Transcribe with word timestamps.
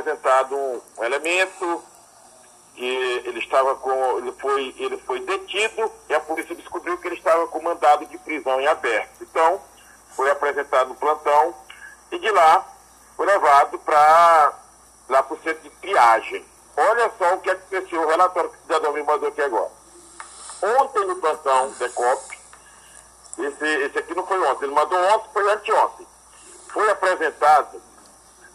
apresentado 0.00 0.56
um, 0.56 0.80
um 0.98 1.04
elemento 1.04 1.84
que 2.74 3.22
ele 3.24 3.38
estava 3.38 3.74
com. 3.76 4.18
Ele 4.18 4.32
foi, 4.32 4.74
ele 4.78 4.98
foi 4.98 5.20
detido 5.20 5.92
e 6.08 6.14
a 6.14 6.20
polícia 6.20 6.56
descobriu 6.56 6.98
que 6.98 7.08
ele 7.08 7.16
estava 7.16 7.46
com 7.46 7.62
mandado 7.62 8.06
de 8.06 8.18
prisão 8.18 8.60
em 8.60 8.66
aberto. 8.66 9.22
Então, 9.22 9.60
foi 10.16 10.30
apresentado 10.30 10.88
no 10.88 10.94
plantão 10.94 11.54
e 12.10 12.18
de 12.18 12.30
lá 12.30 12.66
foi 13.16 13.26
levado 13.26 13.78
para 13.78 14.52
lá 15.08 15.22
para 15.22 15.34
o 15.34 15.42
centro 15.42 15.62
de 15.62 15.70
triagem. 15.70 16.44
Olha 16.76 17.10
só 17.18 17.34
o 17.34 17.40
que 17.40 17.50
aconteceu, 17.50 18.00
o 18.00 18.08
relatório 18.08 18.50
que 18.50 18.56
o 18.56 18.60
cidadão 18.62 18.92
me 18.92 19.02
mandou 19.02 19.28
aqui 19.28 19.42
agora. 19.42 19.70
Ontem 20.62 21.06
no 21.06 21.16
plantão 21.16 21.70
DECOP, 21.72 22.38
esse, 23.38 23.66
esse 23.66 23.98
aqui 23.98 24.14
não 24.14 24.26
foi 24.26 24.40
ontem, 24.46 24.64
ele 24.64 24.74
mandou 24.74 24.98
ontem, 24.98 25.28
foi 25.32 25.52
anteontem. 25.52 26.06
Foi 26.72 26.88
apresentado, 26.90 27.82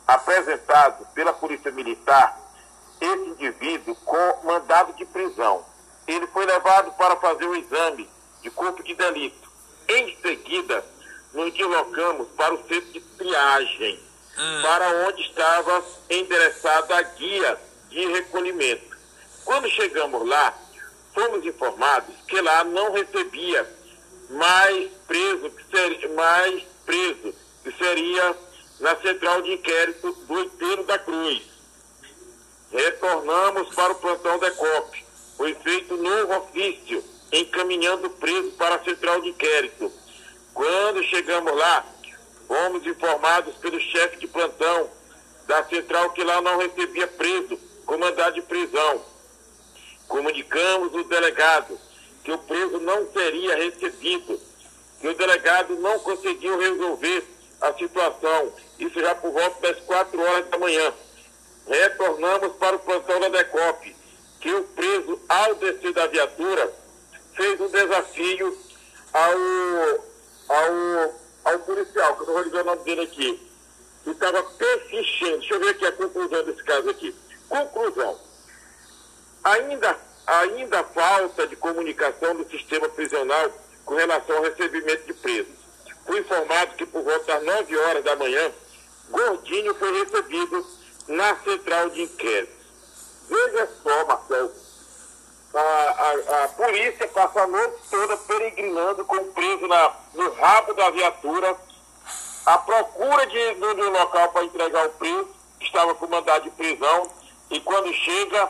apresentado 0.08 1.06
pela 1.14 1.34
Polícia 1.34 1.72
Militar 1.72 2.40
esse 3.00 3.30
indivíduo 3.30 3.96
com 3.96 4.48
mandado 4.48 4.94
de 4.94 5.06
prisão. 5.06 5.66
Ele 6.08 6.28
foi 6.28 6.46
levado 6.46 6.92
para 6.94 7.16
fazer 7.18 7.46
o 7.46 7.56
exame 7.56 8.10
de 8.42 8.50
corpo 8.50 8.84
de 8.84 8.94
delito. 8.94 9.50
Em 9.88 10.18
seguida, 10.22 10.84
nos 11.34 11.54
deslocamos 11.54 12.28
para 12.36 12.54
o 12.54 12.68
centro 12.68 12.92
de 12.92 13.02
triagem, 13.02 14.00
hum. 14.38 14.62
para 14.62 15.08
onde 15.08 15.22
estava 15.24 15.84
endereçada 16.10 16.98
a 16.98 17.02
guia 17.02 17.60
de 17.90 18.06
recolhimento. 18.08 18.96
Quando 19.44 19.70
chegamos 19.70 20.28
lá, 20.28 20.54
fomos 21.14 21.46
informados 21.46 22.16
que 22.28 22.40
lá 22.42 22.64
não 22.64 22.92
recebia 22.92 23.70
mais 24.30 24.92
preso, 25.08 25.50
que 25.52 25.78
seria, 25.78 26.10
mais 26.14 26.64
preso, 26.86 27.34
que 27.64 27.72
seria 27.78 28.36
na 28.80 28.96
central 28.98 29.42
de 29.42 29.54
inquérito 29.54 30.12
do 30.12 30.40
Inteiro 30.40 30.84
da 30.84 31.00
Cruz. 31.00 31.42
Retornamos 32.72 33.74
para 33.74 33.94
o 33.94 33.96
plantão 33.96 34.38
da 34.40 34.52
COP. 34.52 35.06
Foi 35.38 35.54
feito 35.56 35.98
novo 35.98 36.36
ofício, 36.38 37.04
encaminhando 37.32 38.08
o 38.08 38.12
preso 38.12 38.52
para 38.52 38.76
a 38.76 38.84
central 38.84 39.22
de 39.22 39.30
inquérito. 39.30 39.92
Quando 40.54 41.04
chegamos 41.04 41.56
lá, 41.56 41.86
fomos 42.48 42.86
informados 42.86 43.56
pelo 43.56 43.80
chefe 43.80 44.18
de 44.18 44.28
plantão 44.28 44.90
da 45.48 45.64
central 45.66 46.12
que 46.12 46.24
lá 46.24 46.42
não 46.42 46.58
recebia 46.58 47.08
preso, 47.08 47.60
com 47.86 47.98
de 48.32 48.42
prisão. 48.42 49.06
Comunicamos 50.08 50.94
o 50.94 51.04
delegado 51.04 51.80
que 52.24 52.32
o 52.32 52.38
preso 52.40 52.80
não 52.80 53.12
seria 53.12 53.56
recebido, 53.56 54.40
que 55.00 55.08
o 55.08 55.14
delegado 55.14 55.76
não 55.76 56.00
conseguiu 56.00 56.58
resolver 56.58 57.35
a 57.70 57.78
situação, 57.78 58.54
isso 58.80 59.00
já 59.00 59.16
por 59.16 59.32
volta 59.32 59.62
das 59.62 59.80
quatro 59.86 60.22
horas 60.22 60.48
da 60.50 60.58
manhã. 60.58 60.94
Retornamos 61.68 62.56
para 62.58 62.76
o 62.76 62.80
plantão 62.80 63.20
da 63.20 63.30
DECOP, 63.30 63.96
que 64.40 64.54
o 64.54 64.64
preso, 64.64 65.20
ao 65.28 65.56
descer 65.56 65.94
da 65.94 66.08
viatura, 66.08 66.74
fez 67.36 67.60
um 67.60 67.68
desafio 67.68 68.58
ao, 69.14 70.56
ao, 70.56 71.14
ao 71.46 71.60
policial, 71.60 72.16
que 72.16 72.22
eu 72.24 72.28
não 72.28 72.34
vou 72.34 72.44
dizer 72.44 72.62
o 72.62 72.66
nome 72.66 72.84
dele 72.84 73.02
aqui, 73.02 73.50
que 74.04 74.12
estava 74.12 74.44
persistindo. 74.44 75.40
Deixa 75.40 75.54
eu 75.56 75.60
ver 75.60 75.70
aqui 75.70 75.86
a 75.86 75.92
conclusão 75.94 76.44
desse 76.44 76.64
caso 76.64 76.90
aqui. 76.90 77.16
Conclusão. 77.50 78.20
Ainda, 79.44 79.98
ainda 80.28 80.84
falta 80.84 81.48
de 81.48 81.56
comunicação 81.56 82.36
do 82.36 82.50
sistema 82.50 82.90
prisional 82.90 83.52
com 83.86 83.96
relação 83.96 84.38
ao 84.38 84.44
recebimento 84.44 85.06
de 85.06 85.14
informado 86.36 86.76
que 86.76 86.86
por 86.86 87.04
volta 87.04 87.26
das 87.26 87.44
9 87.44 87.78
horas 87.78 88.04
da 88.04 88.16
manhã, 88.16 88.52
Gordinho 89.10 89.74
foi 89.76 90.04
recebido 90.04 90.66
na 91.08 91.36
central 91.38 91.90
de 91.90 92.04
inquérito. 92.04 92.54
Veja 93.30 93.70
só, 93.82 94.06
Marcelo, 94.06 94.52
a, 95.54 95.60
a, 95.60 96.44
a, 96.44 96.48
polícia 96.50 97.08
passa 97.08 97.42
a 97.42 97.48
noite 97.48 97.78
toda 97.90 98.18
peregrinando 98.18 99.06
com 99.06 99.16
o 99.16 99.32
preso 99.32 99.68
na, 99.68 99.94
no 100.14 100.34
rabo 100.34 100.74
da 100.74 100.90
viatura, 100.90 101.56
à 102.46 102.58
procura 102.58 103.26
de 103.28 103.40
um 103.40 103.90
local 103.92 104.30
para 104.30 104.44
entregar 104.44 104.88
o 104.88 104.92
preso, 104.92 105.30
que 105.60 105.66
estava 105.66 105.96
com 105.96 106.08
mandado 106.08 106.44
de 106.44 106.52
prisão, 106.52 107.10
e 107.50 107.60
quando 107.62 107.92
chega, 107.94 108.50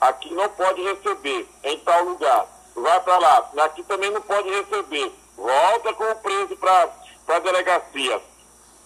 aqui 0.00 0.32
não 0.32 0.48
pode 0.50 0.82
receber, 0.82 1.48
em 1.64 1.78
tal 1.80 2.04
lugar. 2.04 2.46
Vai 2.74 3.00
para 3.00 3.18
lá, 3.18 3.50
aqui 3.64 3.82
também 3.82 4.10
não 4.10 4.22
pode 4.22 4.48
receber. 4.48 5.12
Volta 5.36 5.92
com 5.94 6.10
o 6.10 6.16
preso 6.16 6.56
para 6.56 6.88
a 7.36 7.38
delegacia. 7.40 8.22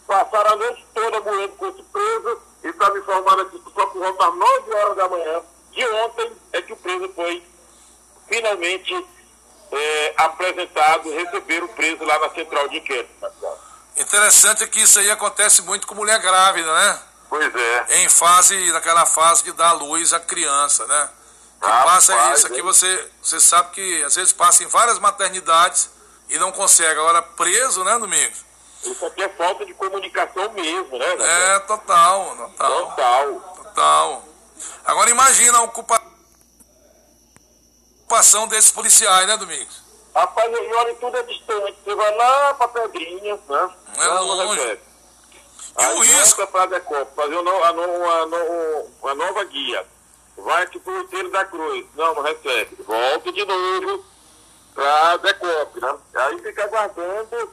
Passaram 0.07 0.53
a 0.53 0.57
noite 0.57 0.87
toda 0.95 1.21
moendo 1.21 1.53
com 1.55 1.67
esse 1.69 1.83
preso 1.83 2.43
e 2.65 2.69
está 2.69 2.91
me 2.91 3.01
informando 3.01 3.43
aqui 3.43 3.59
que 3.59 3.73
só 3.73 3.87
por 3.87 3.99
volta 4.01 4.27
às 4.27 4.35
9 4.35 4.75
horas 4.75 4.97
da 4.97 5.09
manhã 5.09 5.43
de 5.71 5.87
ontem 5.87 6.33
é 6.53 6.63
que 6.63 6.73
o 6.73 6.77
preso 6.77 7.09
foi 7.15 7.43
finalmente 8.29 9.07
é, 9.73 10.15
apresentado, 10.17 11.11
receber 11.11 11.63
o 11.63 11.69
preso 11.69 12.05
lá 12.05 12.19
na 12.19 12.31
central 12.31 12.69
de 12.69 12.79
inquérito. 12.79 13.11
Interessante 13.97 14.67
que 14.69 14.81
isso 14.83 14.99
aí 14.99 15.11
acontece 15.11 15.63
muito 15.63 15.87
com 15.87 15.95
mulher 15.95 16.19
grávida, 16.21 16.73
né? 16.73 17.03
Pois 17.29 17.55
é. 17.55 18.05
Em 18.05 18.09
fase, 18.09 18.73
naquela 18.73 19.07
fase 19.07 19.45
de 19.45 19.53
dar 19.53 19.73
luz 19.73 20.13
à 20.13 20.21
criança, 20.21 20.87
né? 20.87 21.09
Que 21.61 21.69
ah, 21.69 21.83
passa 21.85 22.35
isso 22.35 22.47
aqui, 22.47 22.61
você, 22.61 23.11
você 23.23 23.41
sabe 23.41 23.71
que 23.71 24.03
às 24.03 24.17
vezes 24.17 24.33
passa 24.33 24.65
em 24.65 24.67
várias 24.67 24.99
maternidades 24.99 25.91
e 26.33 26.39
não 26.39 26.51
consegue. 26.51 26.99
Agora, 26.99 27.23
preso, 27.23 27.85
né, 27.85 27.99
Domingos? 27.99 28.45
Isso 28.83 29.07
aqui 29.07 29.23
é 29.23 29.29
falta 29.29 29.65
de 29.65 29.75
comunicação 29.75 30.51
mesmo, 30.53 30.99
né? 30.99 31.07
É, 31.21 31.59
total, 31.61 32.37
total. 32.37 32.87
Total. 32.87 33.41
Total. 33.63 34.25
Agora 34.85 35.11
imagina 35.11 35.59
a 35.59 35.63
ocupação 35.63 36.09
desses 38.49 38.73
policiais, 38.73 39.29
né, 39.29 39.37
Domingos? 39.37 39.83
Rapaz, 40.15 40.51
e 40.53 40.75
olha, 40.75 40.95
tudo 40.97 41.17
é 41.17 41.23
distante. 41.23 41.79
Você 41.85 41.95
vai 41.95 42.17
lá 42.17 42.55
pra 42.55 42.69
Pedrinhas, 42.69 43.41
né? 43.49 43.71
É 43.99 44.07
longe. 44.07 44.79
E 45.79 45.87
o 45.87 46.01
risco? 46.01 46.47
Decop, 46.69 47.15
fazer 47.17 47.37
uma, 47.37 47.71
uma, 47.71 47.87
uma, 47.87 48.45
uma, 49.01 49.15
nova 49.15 49.45
guia. 49.45 49.87
Vai 50.37 50.65
aqui 50.65 50.79
pro 50.79 51.01
inteiro 51.01 51.31
da 51.31 51.47
Cruz. 51.47 51.87
Não, 51.95 52.15
não 52.15 52.23
recebe. 52.23 52.77
Volta 52.83 53.33
de 53.33 53.45
novo 53.45 54.12
para 54.83 55.17
Decop, 55.19 55.81
né? 55.81 55.95
Aí 56.15 56.39
fica 56.43 56.65
aguardando 56.65 57.53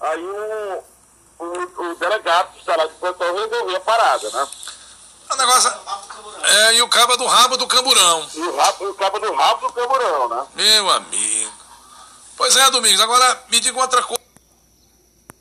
aí 0.00 0.22
o, 0.22 0.84
o, 1.38 1.90
o 1.90 1.94
delegado 1.96 2.52
que 2.52 2.58
está 2.58 2.76
lá 2.76 2.86
de 2.86 2.92
plantão 2.94 3.34
resolver 3.34 3.76
a 3.76 3.80
parada, 3.80 4.30
né? 4.30 4.48
O 5.30 5.36
negócio. 5.36 5.72
É, 6.42 6.74
e 6.74 6.82
o 6.82 6.88
cabo 6.88 7.16
do 7.16 7.26
rabo 7.26 7.56
do 7.56 7.66
camburão. 7.66 8.28
E 8.34 8.40
o, 8.40 8.56
rabo, 8.56 8.90
o 8.90 8.94
cabo 8.94 9.18
do 9.18 9.34
rabo 9.34 9.66
do 9.66 9.72
camburão, 9.72 10.28
né? 10.28 10.46
Meu 10.54 10.90
amigo. 10.90 11.52
Pois 12.36 12.54
é, 12.54 12.70
Domingos. 12.70 13.00
Agora 13.00 13.44
me 13.48 13.58
diga 13.58 13.80
outra 13.80 14.02
coisa. 14.02 14.15